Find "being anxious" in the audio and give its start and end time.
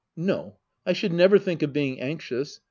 1.73-2.59